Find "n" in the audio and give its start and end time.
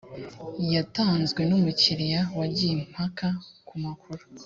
1.45-1.51